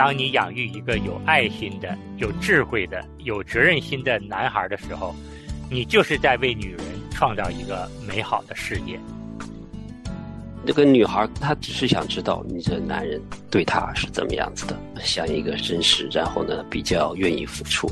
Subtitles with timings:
[0.00, 5.14] 当你养育一个有爱心的、有智慧的、有责任心的男孩的时候，
[5.70, 6.80] 你就是在为女人
[7.10, 8.98] 创造一个美好的事业。
[10.64, 13.20] 那个女孩她只是想知道你这男人
[13.50, 17.86] 对她是怎么样子的，像一个绅士，然后呢比较愿意付出。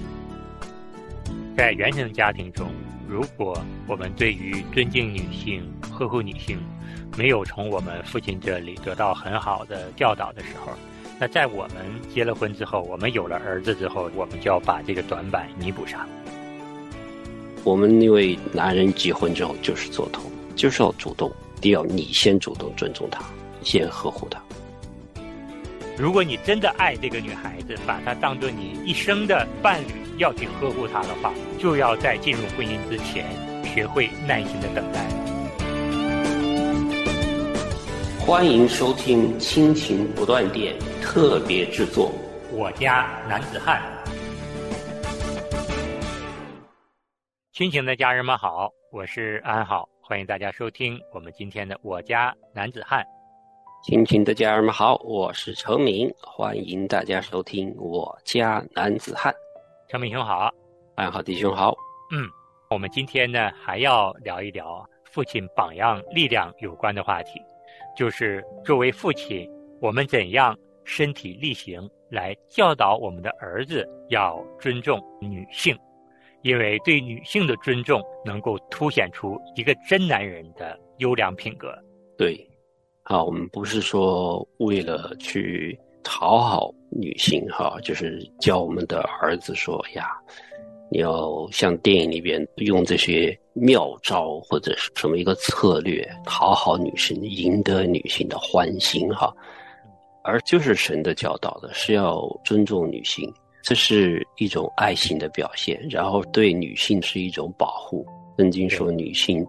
[1.58, 2.68] 在原生家庭中，
[3.06, 6.58] 如果我们对于尊敬女性、呵护女性，
[7.18, 10.72] 没有从我们父亲这里得到很好的教导的时候，
[11.20, 16.08] 那在我们结了婚之后，我们有了儿子之后，我们就要把这个短板弥补上。
[17.64, 20.22] 我们因为男人结婚之后就是做头，
[20.54, 21.30] 就是要主动。
[21.56, 23.20] 一定要你先主动尊重她，
[23.64, 24.40] 先呵护她。
[25.96, 33.26] 如果你真的爱这个女孩子，把她当做你一生的伴侣，要去呵护她的话，就要在进入婚姻之前，
[33.64, 35.04] 学会耐心的等待。
[38.28, 42.10] 欢迎收听《亲情不断电》特别制作，
[42.54, 43.80] 《我家男子汉》。
[47.54, 49.88] 亲情的家人们好，我是安好。
[50.02, 53.02] 欢迎大家收听我们今天的《我家男子汉》。
[53.82, 59.32] 亲情的家人们好，我是程明，欢迎大家收听《我家男子汉》。
[59.90, 60.52] 程明兄好，
[60.96, 61.74] 安好弟兄好。
[62.12, 62.28] 嗯，
[62.68, 67.40] 我们今天呢还要聊一聊父亲榜样力量有关的话题，
[67.98, 69.44] 就是作为父亲，
[69.80, 75.76] 我们怎样身体力行来教导我们的儿子要尊重女性。
[76.42, 81.76] 因为对女性的尊重，能够凸显出一个真男人的优良品格。
[82.16, 82.48] 对，
[83.02, 90.16] 好，我们不是说为了去讨好女性，哈，就是教我们的儿子说呀，
[90.90, 99.34] 你要像电影里边用这些妙招或者是什么一个策略讨好女性，赢得女性的欢心，哈，
[100.24, 103.32] 而就是神的教导的是要尊重女性。
[103.60, 108.06] 这是一种爱心的表现，然后对女性是一种保护。
[108.38, 109.46] 圣经说女性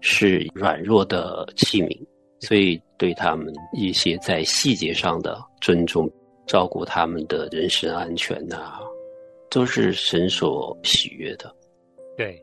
[0.00, 1.96] 是软弱的器皿，
[2.40, 6.10] 所以对他们一些在细节上的尊重、
[6.46, 8.80] 照顾他们的人身安全呐，
[9.50, 11.54] 都是神所喜悦的。
[12.16, 12.40] 对，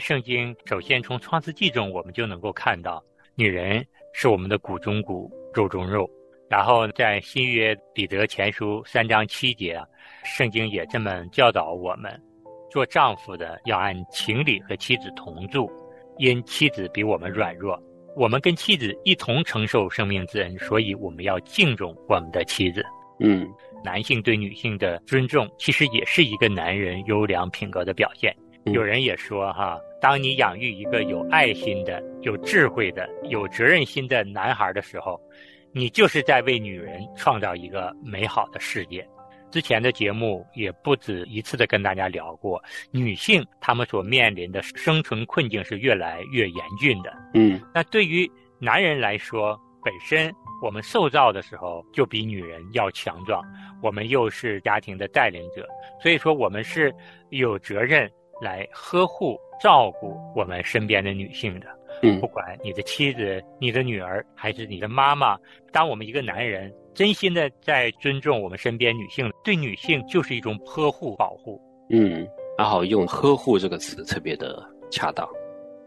[0.00, 3.02] 圣经首先从创世纪中我们就能够看到，
[3.34, 6.08] 女人是我们的骨中骨、肉中肉。
[6.48, 9.80] 然后在新约彼得前书三章七节。
[10.22, 12.22] 圣经也这么教导我们：
[12.70, 15.70] 做丈夫的要按情理和妻子同住，
[16.18, 17.78] 因妻子比我们软弱，
[18.14, 22.84] 我们跟妻子一同承受生命之恩，所以我们要敬重我们的妻子。
[23.20, 23.48] 嗯，
[23.84, 28.34] 男性对女性的尊重，其实也是一个男人优良品格的表现。
[28.66, 35.20] 有人也说哈，当你养育一个有爱心的、有智慧的、有责任心的男孩的时候，
[35.70, 39.06] 你就是在为女人创造一个美好的世界。
[39.50, 42.60] 之前的节目也不止一次的跟大家聊过，
[42.90, 47.14] 女性她们所面临的生存困境是越来越严峻的。
[47.34, 53.42] 嗯，那对于男人来说，本身我们受造的时候就比女人要强壮，
[53.82, 55.66] 我们又是家庭的带领者，
[56.02, 56.94] 所以说我们是
[57.30, 58.10] 有责任
[58.40, 61.66] 来呵护、照顾我们身边的女性的。
[62.02, 65.36] 嗯，不管你的妻子、你的女儿还是你的妈妈，
[65.72, 66.72] 当我们一个男人。
[66.94, 71.60] 真心的在尊重我们身边女性，对女性就是一种呵护保护。
[71.90, 72.24] 嗯，
[72.56, 75.28] 然后用“呵护”这个词特别的恰当。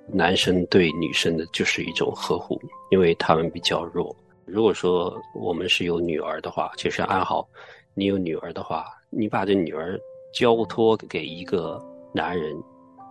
[0.05, 2.59] 男生对女生的就是一种呵护，
[2.91, 4.13] 因为他们比较弱。
[4.47, 7.45] 如果说我们是有女儿的话，其实安好，
[7.93, 9.99] 你有女儿的话，你把这女儿
[10.33, 12.55] 交托给一个男人，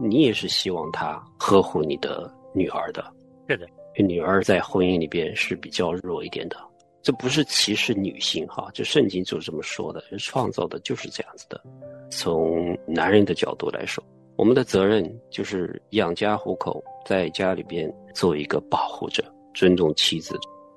[0.00, 3.04] 你也是希望他呵护你的女儿的。
[3.48, 3.68] 是的，
[4.02, 6.56] 女儿在婚姻里边是比较弱一点的。
[7.02, 11.62] 这不是歧视女性哈，这圣经就这么说的，创造的就是这样子的。
[12.10, 14.02] 从男人的角度来说，
[14.36, 19.22] 我们的责任就是养家糊口，在家里边做一个保护者，
[19.54, 20.34] 尊重妻子。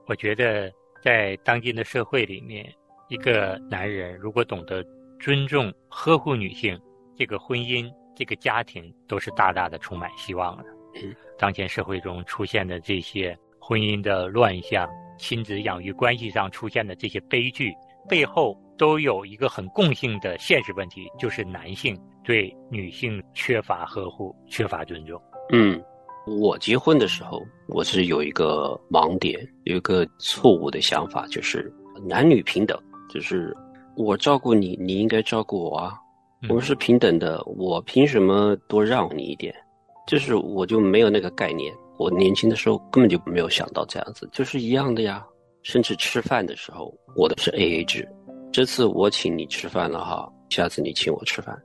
[0.09, 0.70] 我觉得
[1.03, 2.68] 在当今的社会里面，
[3.07, 4.84] 一个男人如果懂得
[5.19, 6.78] 尊重、呵护女性，
[7.16, 10.66] 这个婚姻、这个家庭都是大大的充满希望的。
[11.38, 14.89] 当前社会中出现的这些婚姻的乱象。
[15.22, 17.74] 亲子养育关系上出现的这些悲剧，
[18.07, 21.94] 背后都有一个很共性的现实问题，就是男性
[22.24, 25.22] 对女性缺乏呵护、缺乏尊重。
[25.51, 25.84] 嗯，
[26.38, 31.74] 我结婚的时候，我是有一个盲点，有一个错误的想法，就是
[32.08, 32.78] 男女平等，
[33.10, 33.56] 就是
[33.96, 35.98] 我照顾你，你应该照顾我啊，
[36.48, 39.54] 我们是平等的，我凭什么多让你一点？
[40.08, 41.74] 就是我就没有那个概念。
[41.98, 45.25] 我年轻的时候根本就没有想到这样子，就是一样的呀。
[45.62, 48.08] 甚至吃饭的时候，我的是 A A 制，
[48.52, 51.62] 这次我请你吃饭了哈，下次你请我吃饭。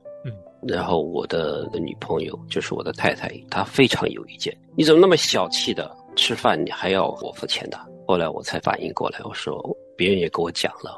[0.67, 4.55] 然后我的女朋友就是我的太太，她非常有意见。
[4.75, 5.89] 你怎么那么小气的？
[6.15, 7.77] 吃饭你还要我付钱的？
[8.07, 9.61] 后来我才反应过来，我说
[9.97, 10.97] 别人也跟我讲了，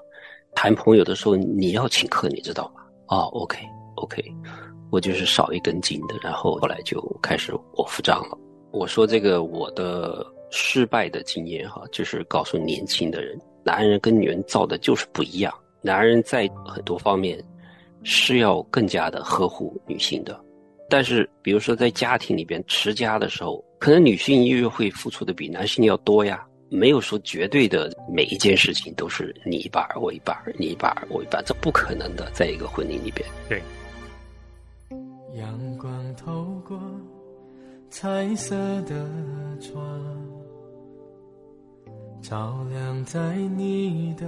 [0.53, 2.81] 谈朋友的时候你要请客，你知道吗？
[3.07, 3.57] 哦，OK
[3.95, 4.23] OK，
[4.91, 6.15] 我就是少一根筋的。
[6.21, 8.37] 然后后来就开始我付账了。
[8.71, 15.51] 我说这个我的失败的经验哈，就是告诉年轻的人，男人跟女人造的就是不一样。
[15.81, 17.43] 男人在很多方面
[18.09, 20.39] 是要更加的呵护女性的，
[20.89, 26.47] 但是比如说在家庭里边持家的时候，可能女性又会付出的比男性要多呀。
[26.69, 33.27] 没有说绝对的每一件事情都是你一半我一半你一半我一半，这不可能的，在一个婚姻里边。
[33.49, 33.61] 对。
[35.35, 36.79] 阳光透过
[37.89, 39.09] 彩色的
[39.59, 40.01] 窗。
[42.21, 44.25] 照亮在你的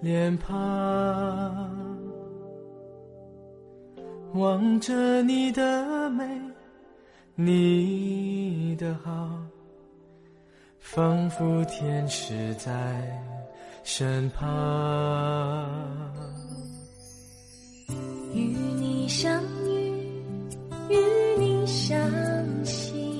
[0.00, 2.01] 脸庞，
[4.34, 6.24] 望着你的美，
[7.34, 9.28] 你的好，
[10.78, 12.72] 仿佛天使在
[13.84, 14.48] 身旁。
[18.32, 20.02] 与你相遇，
[20.88, 20.96] 与
[21.38, 22.00] 你相
[22.64, 23.11] 惜，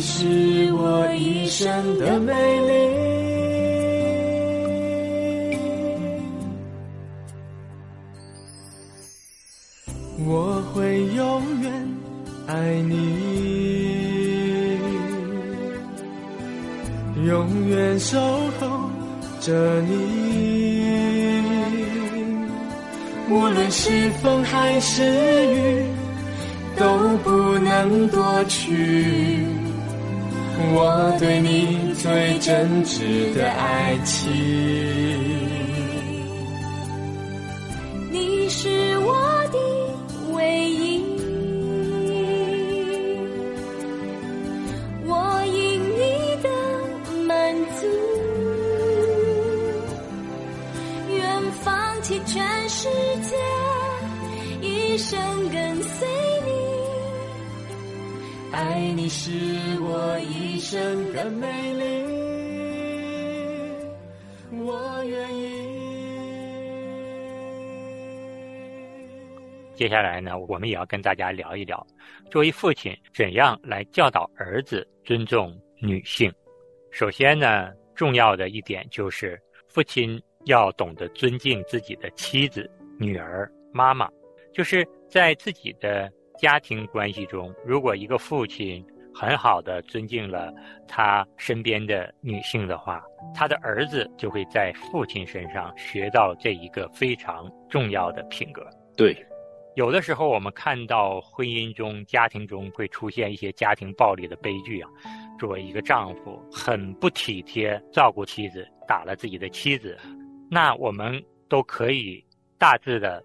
[0.00, 2.69] 你是我一生的美丽。
[60.70, 61.82] 生的美丽，
[64.52, 65.50] 我愿意。
[69.74, 71.84] 接下来呢，我们也要跟大家聊一聊，
[72.30, 76.32] 作为父亲怎样来教导儿子尊重女性。
[76.92, 79.36] 首先呢，重要的一点就是
[79.66, 84.08] 父亲要懂得尊敬自己的妻子、女儿、妈妈，
[84.54, 86.08] 就是在自己的
[86.38, 88.86] 家庭关系中，如果一个父亲。
[89.20, 90.50] 很好的尊敬了
[90.88, 98.66] 他身边的女性的话，他的儿子就会在父亲身上学到这一个非常重要的品格。
[98.96, 99.14] 对，
[99.76, 104.88] 有的时候我们看到婚姻中、家庭中会出现一些家庭暴力的悲剧啊，
[105.38, 109.98] 作为一个丈夫很不体贴照顾妻子，打了自己的妻子，
[110.50, 112.24] 那我们都可以
[112.56, 113.22] 大致的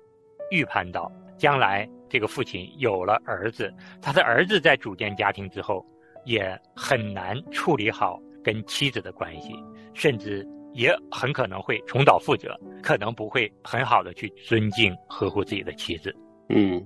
[0.52, 1.90] 预判到将来。
[2.16, 3.70] 这个父亲有了儿子，
[4.02, 5.86] 他的儿子在组建家庭之后，
[6.24, 9.52] 也很难处理好跟妻子的关系，
[9.94, 16.16] 甚至也很可能会重蹈覆辙，可能不会很好的去尊敬呵护自己的妻子。
[16.48, 16.82] 嗯，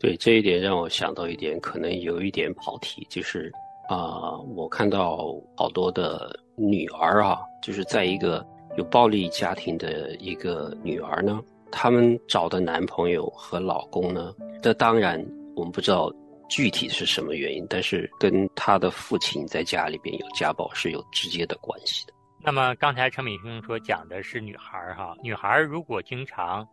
[0.00, 3.52] 对这一点让我想到一点，可能有一点跑题，就是
[3.90, 8.42] 啊，我看到好多的女儿啊，就是在一个
[8.78, 11.42] 有暴力家庭的一个女儿呢。
[11.70, 14.34] 他们找的男朋友和老公呢？
[14.62, 16.12] 这当然我们不知道
[16.48, 22.12] 具体是什么原因，但是跟他的父亲在家里边有家暴是有直接的关系的。
[22.40, 26.66] 那么刚才陈敏兄说讲的是女孩哈，女孩如果经常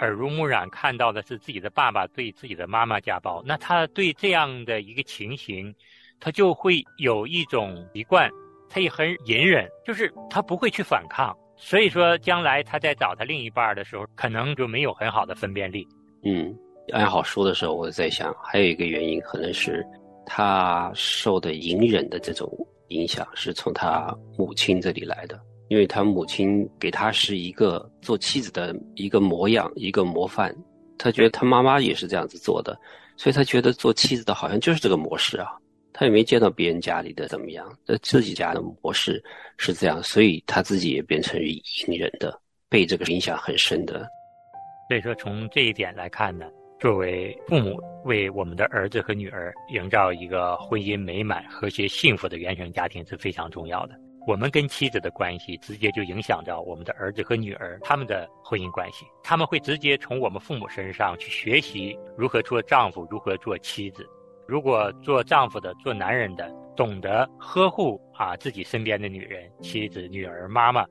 [0.00, 5.72] 耳濡目染看到的是自己的爸爸对自己的妈妈家暴，那她对这样的一个情形，
[6.18, 8.28] 她就会有一种习惯，
[8.68, 11.36] 她也很隐忍，就是她不会去反抗。
[11.64, 15.86] 所以说，将来他在找他另一半的时候，可能就没有很好的分辨力。
[16.24, 16.52] 嗯，
[16.92, 19.86] 按好说的时候，我在想，还有一个原因，可能是
[20.26, 22.50] 他受的隐忍的这种
[22.88, 25.40] 影响，是从他母亲这里来的。
[25.68, 30.54] 因为他母亲给他是一个做妻子的一个模样，一个模范。
[30.98, 32.76] 他觉得他妈妈也是这样子做的，
[33.16, 35.52] 所以他觉得做妻子的好像就是这个模式啊。
[36.02, 39.22] 他也没见到别人家里的怎么样，在自己家的模式
[39.56, 42.36] 是这样，所以他自己也变成隐忍的，
[42.68, 44.04] 被这个影响很深的。
[44.88, 46.44] 所以说，从这一点来看呢，
[46.80, 53.94] 作为父母为我们的儿子和女儿营造一个婚姻美满、和谐、幸福的原生家庭是非常重要的。
[54.26, 59.06] 我们跟妻子的关系，直接就影响着我们的儿子和女儿他们的婚姻关系。
[59.22, 64.04] 他们会直接从我们父母身上去学习如何做丈夫，如何做妻子。
[64.52, 70.84] 如果做丈夫的、做男人的，懂得呵护啊自己身边的女人、妻子、女儿、妈妈，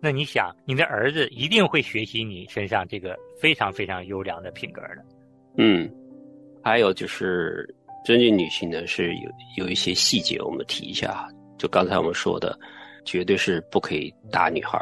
[0.00, 5.04] 那你想，你的儿子一定会学习你身上这个非常非常优良的品格的。
[5.56, 5.92] 嗯，
[6.62, 7.68] 还有就是
[8.04, 11.28] 尊敬女性呢，是有有一些细节我们提一下。
[11.58, 12.56] 就刚才我们说的，
[13.04, 14.78] 绝对是不可以打女孩。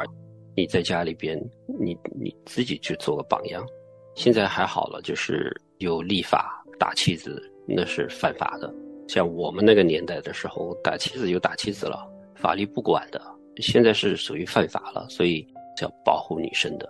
[0.55, 1.35] 你在家里边，
[1.79, 3.65] 你你自己去做个榜样。
[4.13, 8.73] 现在还好了，就是有立法打妻子，那是犯法的。
[9.07, 12.05] 像我们那个年代的时候，打妻子就打妻子了，
[12.35, 13.21] 法律不管的。
[13.57, 16.89] 现在是属于犯法了，所以叫保护女生的。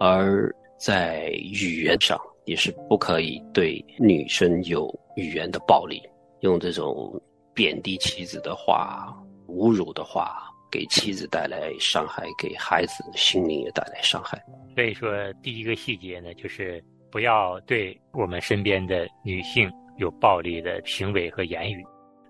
[0.00, 6.02] 而在语言上也是不可以对女生有语言的暴力，
[6.40, 7.20] 用这种
[7.54, 9.14] 贬低妻子的话、
[9.48, 14.42] 侮辱的话，给妻子带来伤害，给孩子心灵也带来伤害。
[14.74, 15.10] 所以说，
[15.42, 19.70] 第一个细节呢，就是不要对我们身边的女性。
[19.98, 21.84] 有暴力的行为和言语，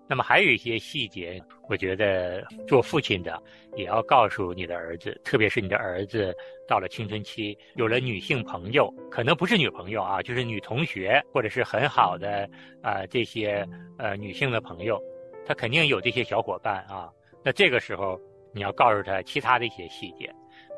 [0.09, 3.41] 那么还有一些细节，我觉得做父亲的
[3.77, 6.35] 也要告诉你的儿子，特别是你的儿子
[6.69, 12.49] 到了青春期，有了女性朋友，可能不是女朋友啊，就是女同学或者是很好的
[12.83, 13.67] 啊这些
[13.97, 15.01] 呃女性的朋友，
[15.47, 17.09] 他肯定有这些小伙伴啊。
[17.45, 18.21] 那这个时候
[18.53, 20.31] 你要告诉他其他的一些细节，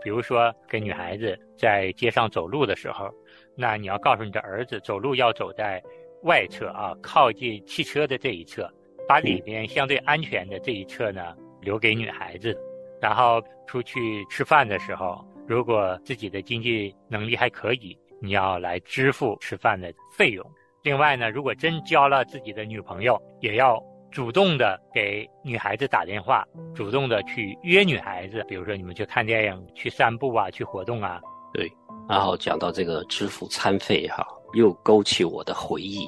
[0.03, 3.11] 比如说跟女孩子在街上走路的时候，
[3.57, 5.83] 那你要告诉你的儿子走路要走在。
[6.25, 8.71] 外侧啊，靠近汽车的这一侧，
[9.07, 12.59] 把里边相对安全的这一侧呢留给女孩子。
[13.01, 20.45] 然后出去吃饭的时候，如果自己的经济能力还可以，你要来支付吃饭的费用。
[20.83, 31.21] 另外呢，如果真交了自己的女朋友，也要主动的给女孩子打电话，主动的去约女孩子，比如说你们去看电影、去散步啊、去活动啊。
[31.53, 31.71] 对，
[32.09, 34.27] 然后讲到这个支付餐费哈。
[34.55, 36.07] 又勾起我的回忆，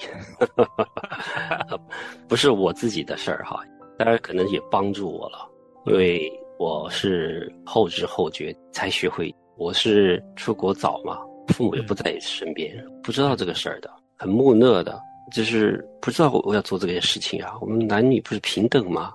[2.28, 3.62] 不是我自己的事儿哈，
[3.98, 5.50] 当然可能也帮助我了，
[5.86, 14.98] 因为我是后知后觉才学会，我是出国早嘛，父母也不在身边，不知道这个事儿的，很木讷的，
[15.32, 17.54] 就是不知道我要做这件事情啊。
[17.60, 19.12] 我们男女不是平等吗？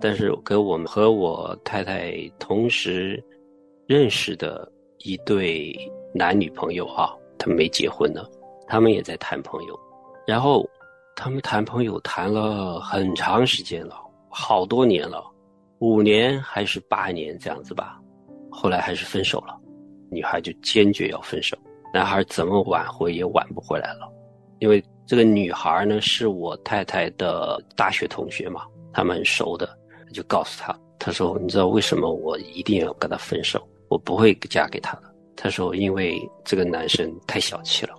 [0.00, 3.22] 但是跟我们和我太太同时
[3.86, 5.74] 认识的一对
[6.14, 8.22] 男女朋友哈，他们没结婚呢。
[8.66, 9.78] 他们也在谈朋友，
[10.26, 10.68] 然后
[11.14, 13.96] 他们谈朋友谈了很长时间了，
[14.28, 15.24] 好多年了，
[15.78, 18.00] 五年还是八年这样子吧。
[18.50, 19.58] 后来还是分手了，
[20.10, 21.56] 女孩就坚决要分手，
[21.92, 24.08] 男孩怎么挽回也挽不回来了，
[24.60, 29.68] 因为这个女孩呢是我太太的大学同学嘛，他们很熟的，
[30.12, 35.02] 就告诉他，他说你知道为什么我一定要跟他分手，我不会嫁给他的。
[35.36, 37.94] 他说因为这个男生太小气了。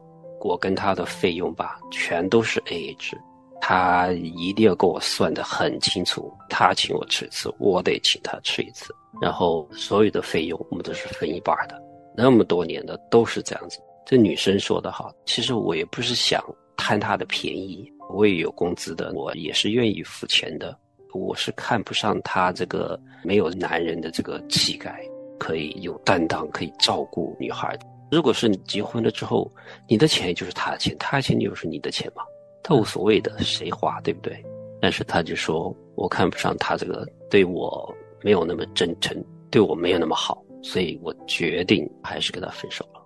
[0.46, 3.20] 我跟他的费用吧，全都是 A A 制，
[3.60, 6.32] 他一定要给我算得很清楚。
[6.50, 11.82] 他请我吃一次，我得请他吃一次，然后所有的费用我们都是分一半的。
[12.16, 13.80] 那么多年的都是这样子。
[14.06, 16.40] 这女生说的好，其实我也不是想
[16.78, 20.78] 贪她的便宜，我也有工资的，我也是愿意付钱的。
[21.12, 25.02] 我是看不上她这个没有男人的这个气概，
[25.40, 27.76] 可以有担当，可以照顾女孩。
[28.16, 29.52] 如果是你结婚了之后，
[29.90, 32.24] 你的钱就是他的钱，他的钱就是你的钱嘛，
[32.64, 34.42] 他无所谓的，谁花对不对？
[34.82, 43.02] 但是他就说，我看不上他这个，对我没有那么真诚，对我没有那么好，所以我决定还是跟他分手了。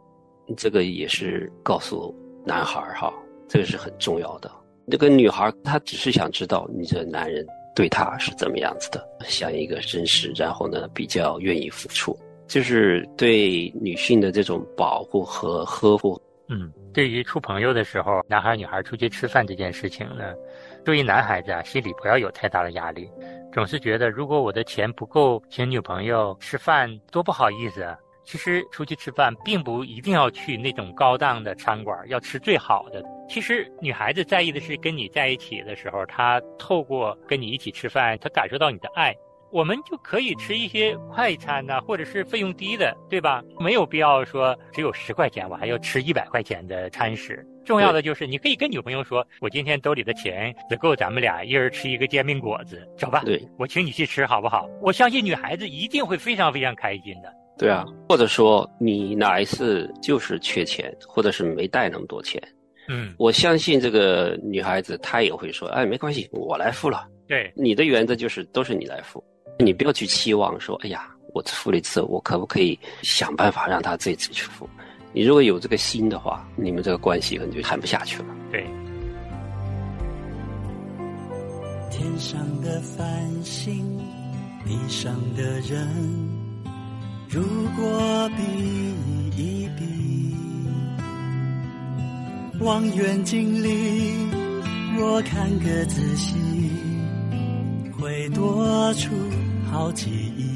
[0.55, 3.11] 这个也是告诉男孩哈，
[3.47, 4.51] 这个是很重要的。
[4.85, 7.43] 那个女孩她只是想知道你这男人
[7.75, 12.15] 对她是怎么样子的，像一个真实，然后呢比较愿意付出。
[12.49, 16.19] 就是对女性的这种保护和呵护。
[16.49, 20.33] 嗯，对于处朋友的时候，男孩女孩出去吃饭这件事情呢，
[20.83, 23.07] 对于男孩子啊，心里不要有太大的压力，
[23.53, 27.95] 总是觉得如果我的钱不够请女朋友吃饭，多不好意思啊。
[28.25, 33.03] 其实出去吃饭并不一定要去那种高档的餐馆，要吃最好的。
[33.27, 39.15] 其实女孩子在意的是跟你在一起的时候，她透过跟你一起吃饭，她感受到你的爱。
[39.51, 43.43] 我们就可以吃一些快餐呐，或者是费用低的，对吧？
[43.59, 47.45] 没有必要说只有十块钱，我还要吃一百块钱的餐食。
[47.65, 54.67] 重要的就是你可以跟女朋友说，我今天兜里的钱只够咱们俩一人吃一个煎饼果子，走吧，对，我请你去吃好不好？
[54.81, 57.31] 我相信女孩子一定会非常非常开心的。
[57.57, 62.41] 对啊，或者说你哪一次就是缺钱，或者是没带那么多钱，
[62.87, 67.05] 嗯，我相信这个女孩子她也会说，哎，没关系，我来付了。
[67.27, 69.23] 对，你的原则就是都是你来付，
[69.61, 74.69] 你不要去期望说，哎呀，我付了一次，我可不可以想办法让他这次去付？
[75.11, 78.25] 你如果有这个心的话，你们这个关系可能就谈不下去了。
[78.49, 78.65] 对，
[81.91, 83.99] 天上的繁星，
[84.65, 85.85] 地上的人，
[87.27, 87.43] 如
[87.75, 88.41] 果比
[89.35, 90.33] 一比，
[92.61, 94.29] 望远镜里
[94.97, 96.37] 我看个仔细，
[97.99, 99.09] 会多出
[99.71, 100.47] 好记忆。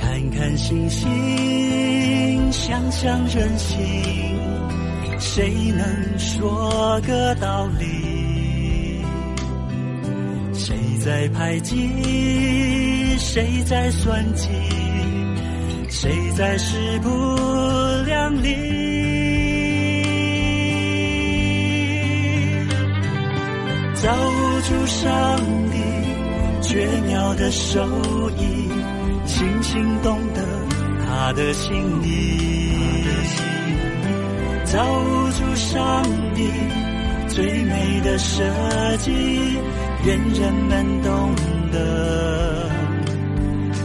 [0.00, 3.78] 看看星星，想想人心，
[5.18, 9.04] 谁能说个道理？
[10.52, 11.76] 谁在排挤？
[13.18, 14.48] 谁在算计？
[15.88, 17.08] 谁在势不
[18.06, 18.54] 两立？
[23.94, 25.36] 造物主上
[25.70, 25.76] 帝
[26.70, 27.84] 绝妙的手
[28.38, 28.68] 艺，
[29.26, 30.40] 轻轻懂得
[31.04, 31.74] 他的心
[32.04, 33.02] 意。
[34.66, 36.04] 造物主上
[36.36, 36.48] 帝
[37.26, 38.44] 最美的设
[38.98, 39.10] 计，
[40.04, 41.34] 愿人们懂
[41.72, 42.70] 得，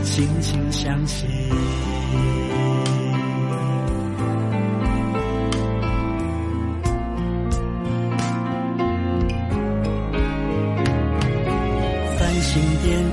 [0.04, 1.28] 轻轻相信。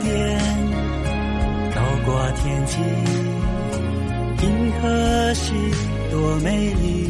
[0.03, 0.39] 点点，
[1.75, 2.79] 高挂天际，
[4.43, 5.53] 银河系
[6.11, 7.09] 多美丽。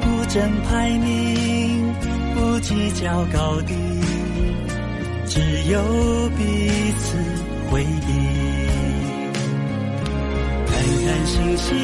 [0.00, 1.94] 不争排名，
[2.34, 3.74] 不计较高低，
[5.26, 5.82] 只有
[6.38, 7.18] 彼此
[7.70, 8.10] 回忆。
[10.66, 10.72] 看
[11.04, 11.76] 看星星，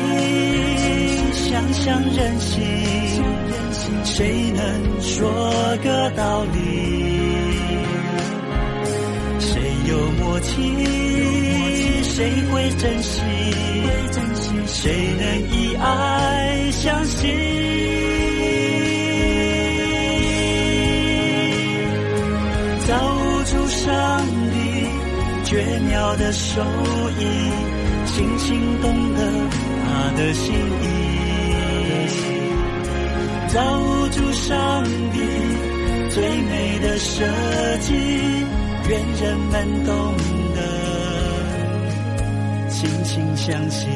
[1.34, 2.64] 想想人心，
[4.04, 5.30] 谁能说
[5.84, 7.07] 个道理？
[10.58, 12.16] 有默契，谁
[12.50, 13.22] 会珍惜？
[14.66, 17.28] 谁能以爱相信？
[22.86, 24.56] 造物主上帝
[25.44, 25.50] 绝
[25.88, 26.62] 妙的手
[27.18, 27.22] 艺，
[28.06, 29.20] 轻轻懂得
[29.84, 30.84] 他的心意。
[33.48, 35.18] 造物主上帝
[36.10, 37.24] 最美的设
[37.80, 37.94] 计，
[38.88, 40.47] 愿人们懂得，
[42.78, 43.88] 轻轻相信。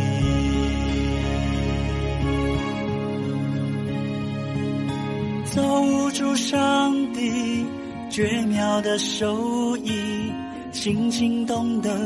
[5.45, 7.65] 造物主上帝
[8.11, 10.33] 绝妙的手艺，
[10.73, 11.97] 轻轻懂得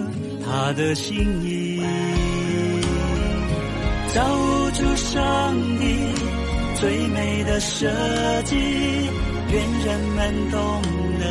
[0.45, 1.81] 他的心意。
[4.13, 5.97] 造物主上帝
[6.79, 7.91] 最美的设
[8.45, 8.55] 计，
[9.51, 10.83] 愿人们懂
[11.21, 11.25] 得，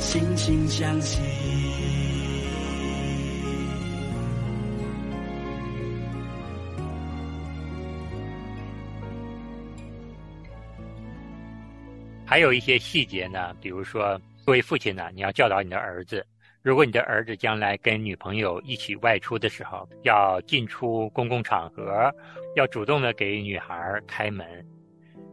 [0.00, 1.20] 轻轻相信。
[12.28, 16.22] 还有一些细节呢，比如说，作为父亲呢，你要教导你的儿子，
[16.60, 22.12] 如果你的儿子将来跟女朋友一起外出的时候，要进出公共场合，
[22.54, 24.46] 要主动的给女孩开门。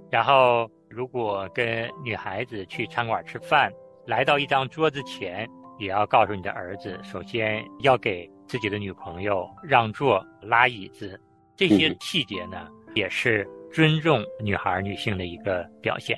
[0.09, 3.69] 然后，如果跟女孩子去餐馆吃饭，
[4.07, 5.45] 来到一张桌子前，
[5.77, 11.19] 也要告诉你的儿子，首先要给自己的女朋友让座、拉椅子。
[11.57, 16.17] 这些嗯细节呢，也是尊重女孩、女性的一个表现。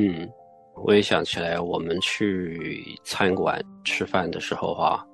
[0.00, 0.30] 嗯，
[0.74, 5.04] 我也想起来，我们去餐馆吃饭的时候哈、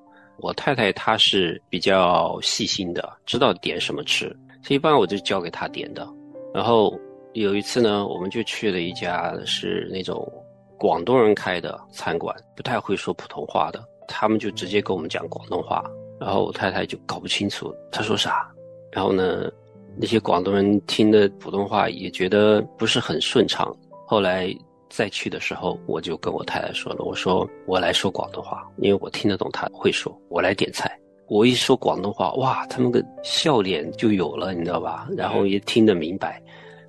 [0.40, 4.26] 我太太她是比较细心的，知道点什么吃，
[4.62, 6.06] 所以一般我就交给她点的。
[6.52, 6.94] 然后
[7.32, 10.30] 有一次呢，我们就去了一家是那种
[10.76, 15.82] 广东人开的餐馆，不太会说普通话的，他们就直接跟我们讲广东话，
[16.20, 18.52] 然后我太太就搞不清楚他说啥，
[18.92, 19.50] 然后呢，
[19.96, 23.74] 那些广东人听的普通话也觉得不是很顺畅。
[24.06, 24.54] 后来
[24.94, 30.96] 再去的时候，我就跟我太太说了，我说我来说广东话，因为我听得懂她会说，我来点菜。
[31.26, 35.08] 我一说广东话，哇，他们的笑脸就有了，你知道吧？
[35.16, 36.40] 然后也听得明白，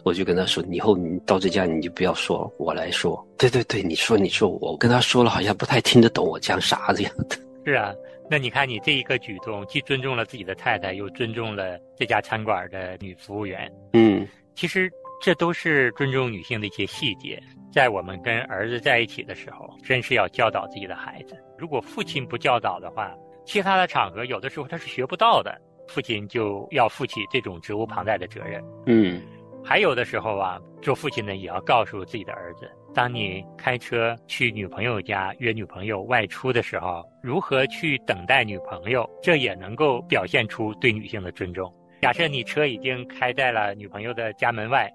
[0.03, 3.25] 我就跟他说，以后你到这家你就不要说了，我来说。
[3.37, 7.37] 对对对，你说你说，我跟他说了，好像不太听得懂我讲啥这样的。
[7.65, 7.93] 是啊，
[8.29, 13.71] 那你看你这一个举动，既尊重了自己的太太，又尊重了这家餐馆的女服务员。
[13.93, 14.91] 嗯其实
[15.21, 17.41] 这都是尊重女性的一些细节。
[17.75, 21.35] 在我们跟儿子在一起的时候，真是要教导自己的孩子。
[21.57, 25.53] 如果父亲不教导的话，其他的场合有的时候他是学不到的。
[25.89, 28.63] 父亲就要负起这种责无旁贷的责任。
[28.85, 29.21] 嗯
[29.61, 41.69] 还有的时候啊，做父亲的也要告诉自己的儿子，当你开车去女朋友家约女朋友外出的时候，如何去等待女朋友，这也能够表现出对女性的尊重。
[42.01, 44.89] 假设你车已经开在了女朋友的家门外，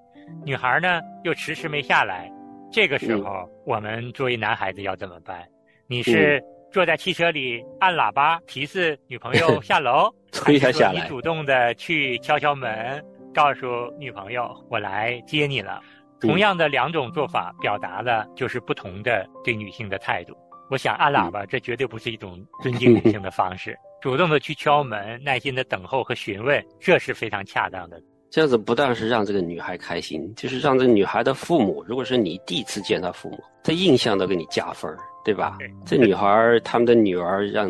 [0.46, 2.32] 女孩呢又迟迟没下来，
[2.72, 5.44] 这个时候我们作为男孩子要怎么办？
[5.88, 10.08] 你是坐在汽车里按喇叭提示女朋友 下楼，
[10.46, 13.04] 你主动的去敲敲门，
[13.34, 15.80] 告诉女朋友我来接你了。
[16.20, 20.36] 同样的两种做法，表达的就是不同的对女性的态度。
[20.70, 23.76] 我想按喇叭，这绝对不是一种尊敬女性的方式。
[24.00, 28.00] 主动的去敲门，耐心的等候和询问，这是非常恰当的。
[28.30, 35.56] 这样子不但是让这个女孩开心，就是让这个女孩的父母，如果是你第一次见她父母，这印象都给你加分儿，对吧？
[35.58, 37.68] 对这女孩儿他们的女儿让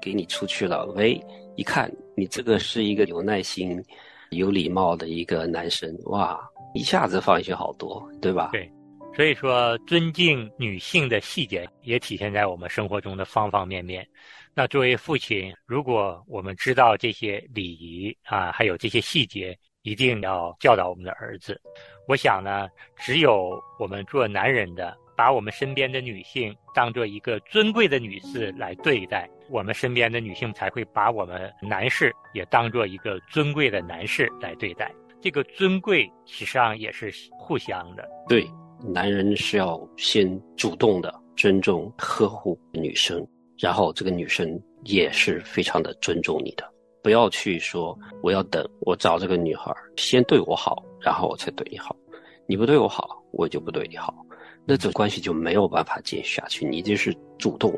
[0.00, 1.18] 给你出去了，喂，
[1.56, 3.82] 一看你这个是一个有耐心、
[4.30, 6.38] 有礼貌的一个男生，哇，
[6.74, 8.50] 一下子放心好多，对吧？
[8.52, 8.70] 对
[9.14, 14.06] 所以说，尊敬女性的细节也体现在我们生活中的方方面面。
[14.54, 21.60] 那作为父亲，如果我们知道这些礼仪啊，还有这些细节，一定要教导我们的儿子。
[22.08, 34.92] 我想呢，只有我们做男人的，把我们身边的女性当做一个尊贵的女士来对待，我们身边的女性才会把我们男士也当做一个尊贵的男士来对待。
[35.20, 38.08] 这个尊贵实际上也是互相的。
[38.28, 38.44] 对，
[38.80, 43.24] 男人是要先主动的尊重、呵护女生，
[43.58, 46.71] 然后这个女生也是非常的尊重你的。
[47.02, 51.94] 不要去说我要等，我找这个女孩先对我好，然后我才对你好。
[52.46, 54.14] 你不对我好，我就不对你好，
[54.64, 56.64] 那这关系就没有办法继续下去。
[56.66, 57.72] 你就是主动，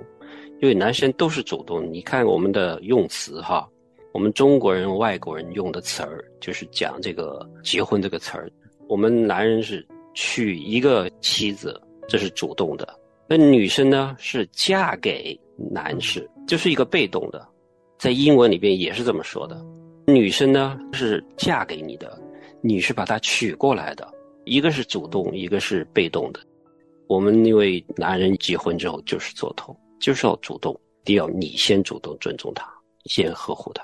[0.61, 1.91] 因为男生都是主动。
[1.93, 3.69] 你看我们的用词哈，
[4.13, 8.51] 我们中国人、外国人用的词儿，就是讲这个结婚这个词儿。
[8.89, 12.87] 我们男人是娶一个妻子，这是主动的；
[13.29, 17.47] 那女生呢是嫁给男士，就是一个被动的。
[18.05, 19.59] 在英文里边也是这么说的，
[20.07, 22.21] 女生呢是嫁给你的，
[22.61, 24.07] 你是把她娶过来的，
[24.45, 26.39] 一个是主动，一个是被动的。
[27.09, 32.71] 我们因为男人结婚之后就是做头，就是要主动，一定要你先主动尊重他，
[33.07, 33.83] 先呵护他。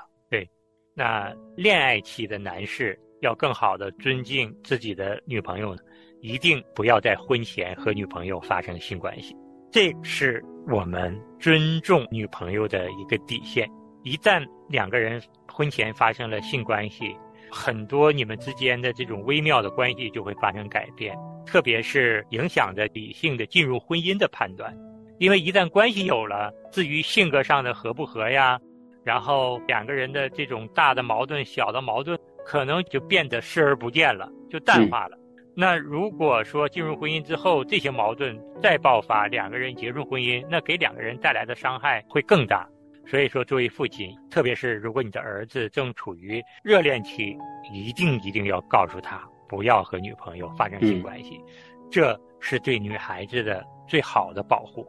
[0.93, 5.81] 那恋爱期的男士要更好的尊敬自己的女朋友呢，
[6.21, 9.35] 一定不要在婚前和女朋友发生性关系，
[9.71, 13.67] 这是我们尊重女朋友的一个底线。
[14.03, 17.15] 一旦两个人婚前发生了性关系，
[17.51, 24.75] 很多你们之间的这种微妙的关系就会发生改变，特别是影响着理性的进入婚姻的判断。
[25.19, 28.59] 因为一旦关系有了，至于性格上的合不合呀，
[29.03, 35.17] 然后两个人的这种大的矛盾、小的矛盾，可能就变得视而不见了，就淡化了。
[35.53, 42.67] 那如果说进入婚姻之后，这些矛盾再爆发，两个人结束婚姻，那给两个人带来的伤害会更大。
[43.11, 47.37] 所以说，作为父亲，特别是如果你的儿子正处于热恋期，
[47.69, 51.37] 一定一定要告诉他不要和女朋友发生性关系，
[51.91, 54.87] 这是对女孩子的最好的保护。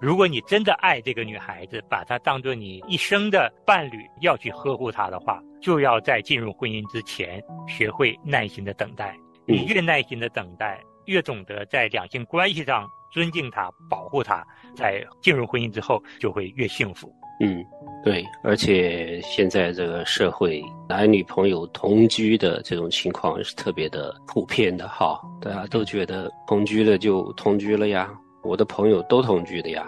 [0.00, 9.14] 如果你真的爱这个女孩子，把她当做你一生的伴侣，要去呵护她的话，就要在进入婚姻之前学会耐心的等待。
[9.44, 14.42] 你越耐心的等待，越懂得在两性关系上尊敬她、保护她，
[14.74, 17.14] 在进入婚姻之后就会越幸福。
[17.40, 17.64] 嗯，
[18.04, 29.86] 对，而且现在这个社会，男女朋友同居的这种情况是特别的普遍的哈，大家都觉得同居了就同居了呀，我的朋友都同居的呀，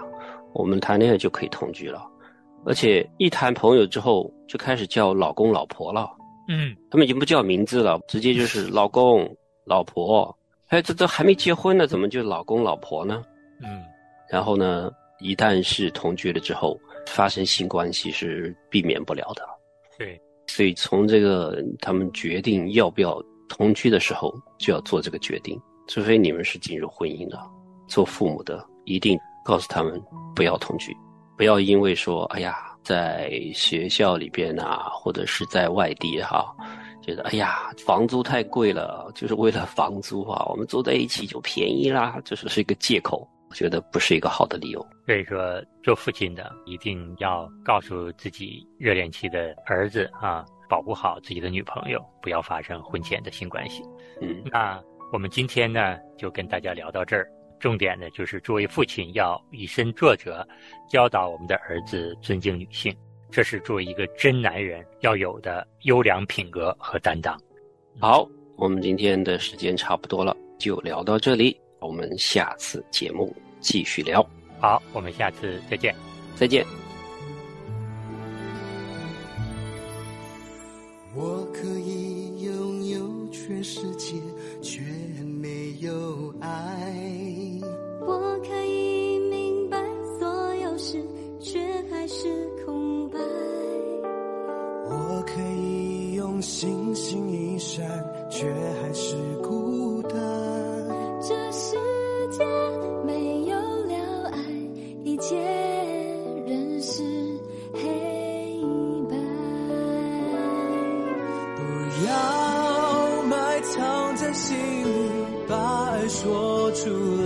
[0.53, 2.07] 我们谈恋爱就可以同居了，
[2.65, 6.09] 而且一谈朋友之后就开始叫老公老婆了，
[6.49, 9.29] 嗯，他们已经不叫名字了，直接就是老公
[9.65, 10.33] 老婆，
[10.69, 13.25] 哎，这都还没结婚呢，怎么就老公老婆呢？
[13.61, 13.83] 嗯，
[14.29, 19.47] 然后呢，一旦是同居了之后，发生性关系是避免不了的。
[19.99, 25.61] 对，所以从这个他们决定要不要同居的时候，就要做这个决定。
[25.89, 27.51] 除非你们是进入婚姻了，
[27.89, 30.01] 做父母的一定告诉他们
[30.37, 30.97] 不要同居，
[31.37, 36.55] 不要因为说哎呀，在学校里边啊，或者是在外地哈、
[37.03, 43.29] 觉得哎呀房租太贵了，就是为了房租啊，我们住在一起就便宜啦，这是一个借口。
[43.51, 44.81] 我觉得不是一个好的理由。
[45.05, 53.83] 所以说，做父亲的一定要告诉自己热恋期的儿子啊，保护好自己的女朋友，不要发生婚前的性关系。
[54.21, 54.81] 嗯，那
[55.13, 57.29] 我们今天呢，就跟大家聊到这儿。
[57.59, 60.47] 重点呢，就是作为父亲要以身作则，
[60.89, 62.97] 教导我们的儿子尊敬女性，
[63.31, 67.39] 这是作为一个真男人要有的优良品格和担当。
[67.99, 74.25] 好，我们今天的时间差不多了，就聊到这里，我们下次节目继续聊。
[74.61, 75.95] 好，我们下次再见。
[76.37, 76.65] 再见。
[81.15, 84.15] 我可以拥有全世界，
[84.63, 84.81] 却
[85.25, 86.49] 没有爱。
[88.01, 89.77] 我可以明白
[90.19, 91.05] 所有事，
[91.41, 91.59] 却
[91.91, 92.29] 还是
[92.65, 93.19] 空白。
[94.89, 97.85] 我可以用星星一闪，
[98.31, 99.17] 却还是
[116.91, 117.20] 说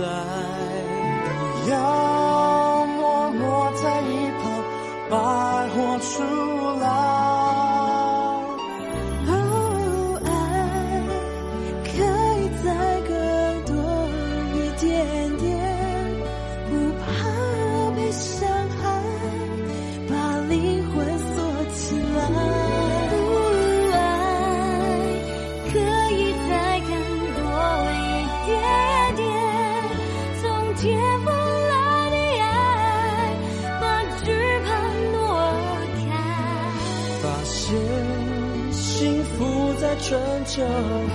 [40.15, 40.63] 很久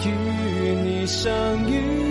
[0.04, 1.32] 与你相
[1.70, 2.10] 遇。